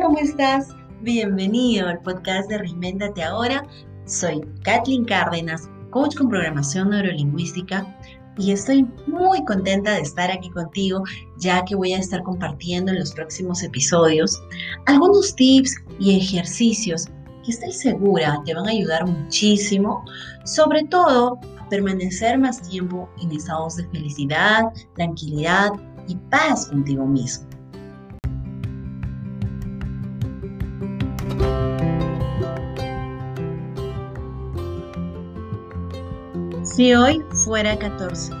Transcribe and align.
¿cómo 0.00 0.18
estás? 0.18 0.74
Bienvenido 1.02 1.86
al 1.86 2.00
podcast 2.00 2.48
de 2.48 2.56
Reinventate 2.56 3.22
Ahora. 3.22 3.64
Soy 4.06 4.40
Kathleen 4.62 5.04
Cárdenas, 5.04 5.68
coach 5.90 6.16
con 6.16 6.30
programación 6.30 6.88
neurolingüística 6.88 7.86
y 8.38 8.52
estoy 8.52 8.88
muy 9.06 9.44
contenta 9.44 9.92
de 9.92 10.00
estar 10.00 10.30
aquí 10.30 10.50
contigo 10.50 11.04
ya 11.38 11.62
que 11.66 11.76
voy 11.76 11.92
a 11.92 11.98
estar 11.98 12.22
compartiendo 12.22 12.92
en 12.92 12.98
los 12.98 13.12
próximos 13.12 13.62
episodios 13.62 14.42
algunos 14.86 15.36
tips 15.36 15.76
y 16.00 16.16
ejercicios 16.16 17.06
que 17.44 17.52
estoy 17.52 17.72
segura 17.72 18.40
te 18.46 18.54
van 18.54 18.66
a 18.66 18.70
ayudar 18.70 19.06
muchísimo, 19.06 20.02
sobre 20.44 20.84
todo 20.84 21.38
a 21.60 21.68
permanecer 21.68 22.38
más 22.38 22.62
tiempo 22.62 23.08
en 23.20 23.32
estados 23.32 23.76
de 23.76 23.86
felicidad, 23.90 24.62
tranquilidad 24.96 25.72
y 26.08 26.16
paz 26.30 26.68
contigo 26.68 27.06
mismo. 27.06 27.53
Si 36.74 36.92
hoy 36.92 37.22
fuera 37.44 37.78
14. 37.78 38.32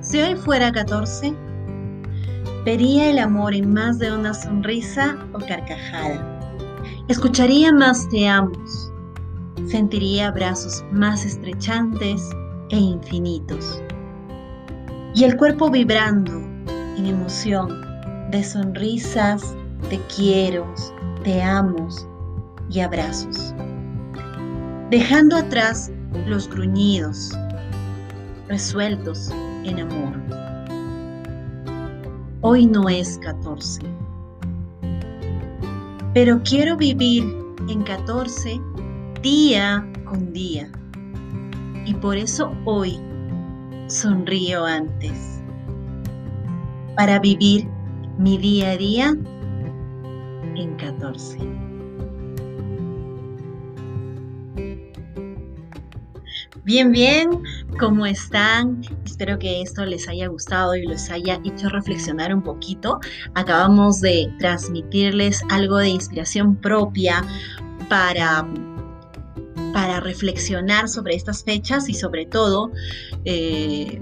Si 0.00 0.20
hoy 0.20 0.34
fuera 0.34 0.72
14, 0.72 1.32
vería 2.64 3.10
el 3.10 3.20
amor 3.20 3.54
en 3.54 3.72
más 3.72 4.00
de 4.00 4.10
una 4.10 4.34
sonrisa 4.34 5.16
o 5.34 5.38
carcajada. 5.38 6.40
Escucharía 7.06 7.72
más 7.72 8.08
te 8.08 8.26
amos. 8.26 8.92
Sentiría 9.68 10.26
abrazos 10.26 10.84
más 10.90 11.24
estrechantes 11.24 12.28
e 12.70 12.76
infinitos. 12.76 13.80
Y 15.14 15.22
el 15.22 15.36
cuerpo 15.36 15.70
vibrando 15.70 16.32
en 16.98 17.06
emoción 17.06 17.70
de 18.32 18.42
sonrisas, 18.42 19.54
te 19.90 20.00
quiero, 20.16 20.66
te 21.22 21.40
amo 21.40 21.86
y 22.68 22.80
abrazos. 22.80 23.54
Dejando 24.90 25.36
atrás 25.36 25.92
los 26.26 26.48
gruñidos, 26.48 27.36
resueltos 28.48 29.30
en 29.64 29.80
amor. 29.80 30.14
Hoy 32.40 32.66
no 32.66 32.88
es 32.88 33.18
14, 33.18 33.80
pero 36.12 36.40
quiero 36.42 36.76
vivir 36.76 37.24
en 37.68 37.82
14 37.82 38.60
día 39.22 39.86
con 40.04 40.32
día. 40.32 40.70
Y 41.86 41.94
por 41.94 42.16
eso 42.16 42.52
hoy 42.64 42.98
sonrío 43.88 44.64
antes. 44.64 45.40
Para 46.96 47.18
vivir 47.18 47.66
mi 48.18 48.38
día 48.38 48.70
a 48.70 48.76
día 48.76 49.16
en 50.54 50.74
14. 50.76 51.38
Bien, 56.64 56.92
bien, 56.92 57.42
¿cómo 57.78 58.06
están? 58.06 58.80
Espero 59.04 59.38
que 59.38 59.60
esto 59.60 59.84
les 59.84 60.08
haya 60.08 60.28
gustado 60.28 60.74
y 60.74 60.86
les 60.86 61.10
haya 61.10 61.38
hecho 61.44 61.68
reflexionar 61.68 62.34
un 62.34 62.42
poquito. 62.42 63.00
Acabamos 63.34 64.00
de 64.00 64.32
transmitirles 64.38 65.42
algo 65.50 65.76
de 65.76 65.90
inspiración 65.90 66.56
propia 66.56 67.22
para, 67.90 68.48
para 69.74 70.00
reflexionar 70.00 70.88
sobre 70.88 71.16
estas 71.16 71.44
fechas 71.44 71.90
y 71.90 71.92
sobre 71.92 72.24
todo 72.24 72.70
eh, 73.26 74.00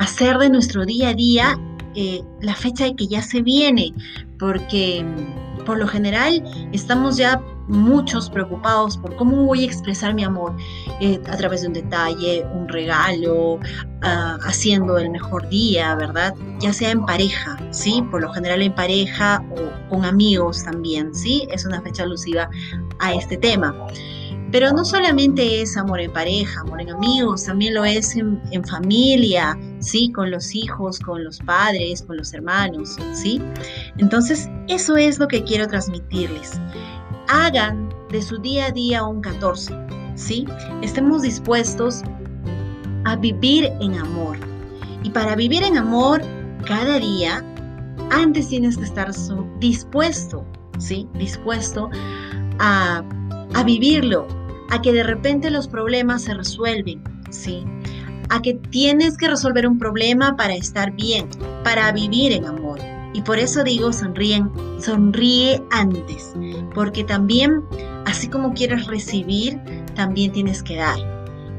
hacer 0.00 0.38
de 0.38 0.50
nuestro 0.50 0.84
día 0.86 1.10
a 1.10 1.14
día 1.14 1.56
eh, 1.94 2.20
la 2.40 2.56
fecha 2.56 2.86
de 2.86 2.96
que 2.96 3.06
ya 3.06 3.22
se 3.22 3.42
viene, 3.42 3.94
porque 4.40 5.06
por 5.64 5.78
lo 5.78 5.86
general 5.86 6.42
estamos 6.72 7.16
ya 7.16 7.40
muchos 7.68 8.30
preocupados 8.30 8.96
por 8.96 9.14
cómo 9.16 9.44
voy 9.44 9.62
a 9.62 9.66
expresar 9.66 10.14
mi 10.14 10.24
amor 10.24 10.56
eh, 11.00 11.20
a 11.30 11.36
través 11.36 11.62
de 11.62 11.68
un 11.68 11.74
detalle, 11.74 12.44
un 12.54 12.68
regalo, 12.68 13.60
ah, 14.02 14.38
haciendo 14.42 14.98
el 14.98 15.10
mejor 15.10 15.48
día, 15.48 15.94
¿verdad? 15.94 16.34
Ya 16.60 16.72
sea 16.72 16.90
en 16.90 17.04
pareja, 17.04 17.56
¿sí? 17.70 18.02
Por 18.10 18.22
lo 18.22 18.32
general 18.32 18.62
en 18.62 18.74
pareja 18.74 19.44
o 19.50 19.88
con 19.90 20.04
amigos 20.04 20.64
también, 20.64 21.14
¿sí? 21.14 21.46
Es 21.50 21.66
una 21.66 21.80
fecha 21.82 22.02
alusiva 22.02 22.48
a 22.98 23.14
este 23.14 23.36
tema. 23.36 23.74
Pero 24.50 24.72
no 24.72 24.82
solamente 24.82 25.60
es 25.60 25.76
amor 25.76 26.00
en 26.00 26.10
pareja, 26.10 26.62
amor 26.62 26.80
en 26.80 26.88
amigos, 26.88 27.44
también 27.44 27.74
lo 27.74 27.84
es 27.84 28.16
en, 28.16 28.40
en, 28.50 28.64
familia, 28.64 29.58
¿sí? 29.78 30.10
Con 30.12 30.30
los 30.30 30.54
hijos, 30.54 30.98
con 31.00 31.22
los 31.22 31.38
padres, 31.40 32.00
con 32.00 32.16
los 32.16 32.32
hermanos, 32.32 32.96
¿sí? 33.12 33.42
Entonces, 33.98 34.48
eso 34.68 34.96
es 34.96 35.18
lo 35.18 35.28
que 35.28 35.44
quiero 35.44 35.66
transmitirles 35.66 36.58
hagan 37.28 37.88
de 38.10 38.22
su 38.22 38.38
día 38.38 38.66
a 38.66 38.70
día 38.70 39.04
un 39.04 39.20
14, 39.20 39.74
¿sí? 40.14 40.46
Estemos 40.82 41.22
dispuestos 41.22 42.02
a 43.04 43.16
vivir 43.16 43.70
en 43.80 43.96
amor. 43.96 44.38
Y 45.02 45.10
para 45.10 45.36
vivir 45.36 45.62
en 45.62 45.78
amor 45.78 46.22
cada 46.66 46.98
día, 46.98 47.44
antes 48.10 48.48
tienes 48.48 48.76
que 48.76 48.84
estar 48.84 49.10
dispuesto, 49.60 50.44
¿sí? 50.78 51.06
Dispuesto 51.14 51.90
a, 52.58 53.02
a 53.54 53.62
vivirlo, 53.62 54.26
a 54.70 54.82
que 54.82 54.92
de 54.92 55.02
repente 55.02 55.50
los 55.50 55.68
problemas 55.68 56.22
se 56.22 56.34
resuelven, 56.34 57.02
¿sí? 57.30 57.64
A 58.30 58.42
que 58.42 58.54
tienes 58.54 59.16
que 59.16 59.28
resolver 59.28 59.66
un 59.66 59.78
problema 59.78 60.36
para 60.36 60.54
estar 60.54 60.92
bien, 60.92 61.28
para 61.64 61.92
vivir 61.92 62.32
en 62.32 62.44
amor. 62.44 62.67
Y 63.14 63.22
por 63.22 63.38
eso 63.38 63.64
digo, 63.64 63.92
sonríen, 63.92 64.50
sonríe 64.80 65.62
antes, 65.70 66.34
porque 66.74 67.04
también, 67.04 67.62
así 68.06 68.28
como 68.28 68.52
quieres 68.52 68.86
recibir, 68.86 69.60
también 69.94 70.32
tienes 70.32 70.62
que 70.62 70.76
dar. 70.76 70.98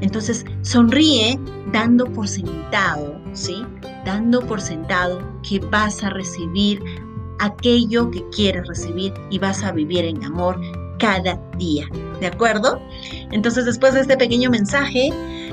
Entonces, 0.00 0.44
sonríe 0.62 1.38
dando 1.72 2.06
por 2.06 2.26
sentado, 2.26 3.20
¿sí? 3.32 3.64
Dando 4.06 4.40
por 4.40 4.60
sentado 4.60 5.20
que 5.46 5.58
vas 5.58 6.02
a 6.02 6.10
recibir 6.10 6.82
aquello 7.38 8.10
que 8.10 8.24
quieres 8.30 8.66
recibir 8.66 9.12
y 9.30 9.38
vas 9.38 9.62
a 9.62 9.72
vivir 9.72 10.04
en 10.04 10.22
amor 10.24 10.60
cada 10.98 11.40
día, 11.58 11.86
¿de 12.20 12.26
acuerdo? 12.26 12.80
Entonces, 13.32 13.64
después 13.64 13.94
de 13.94 14.00
este 14.00 14.16
pequeño 14.16 14.50
mensaje, 14.50 15.10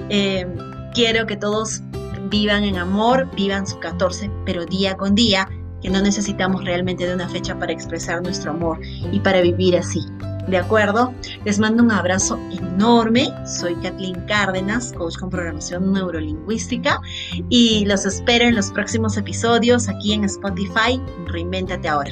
eh, 0.10 0.46
quiero 0.94 1.26
que 1.26 1.38
todos 1.38 1.82
vivan 2.30 2.64
en 2.66 2.78
amor, 2.78 3.30
vivan 3.36 3.66
su 3.66 3.80
14, 3.80 4.30
pero 4.46 4.66
día 4.66 4.96
con 4.98 5.16
día, 5.16 5.48
que 5.82 5.90
no 5.90 6.02
necesitamos 6.02 6.64
realmente 6.64 7.08
de 7.08 7.16
una 7.16 7.30
fecha 7.30 7.58
para 7.58 7.72
expresar 7.72 8.22
nuestro 8.22 8.52
amor 8.52 8.80
y 9.12 9.20
para 9.20 9.42
vivir 9.42 9.78
así. 9.78 10.06
¿De 10.48 10.58
acuerdo? 10.58 11.14
Les 11.44 11.60
mando 11.60 11.84
un 11.84 11.92
abrazo 11.92 12.40
enorme. 12.52 13.30
Soy 13.46 13.76
Kathleen 13.76 14.22
Cárdenas, 14.28 14.94
coach 14.94 15.18
con 15.18 15.30
programación 15.30 15.92
neurolingüística 15.92 17.02
y 17.50 17.86
los 17.86 18.06
espero 18.06 18.46
en 18.46 18.56
los 18.56 18.72
próximos 18.72 19.18
episodios 19.18 19.90
aquí 19.90 20.14
en 20.14 20.24
Spotify. 20.24 21.02
Reinvéntate 21.28 21.88
ahora. 21.90 22.12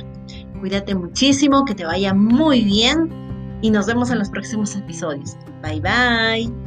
Cuídate 0.59 0.95
muchísimo, 0.95 1.63
que 1.63 1.75
te 1.75 1.85
vaya 1.85 2.13
muy 2.13 2.61
bien 2.63 3.09
y 3.61 3.71
nos 3.71 3.85
vemos 3.85 4.09
en 4.09 4.19
los 4.19 4.29
próximos 4.29 4.75
episodios. 4.75 5.37
Bye 5.61 5.79
bye. 5.81 6.64